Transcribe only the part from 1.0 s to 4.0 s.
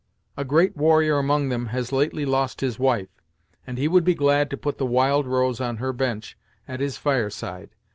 among them has lately lost his wife, and he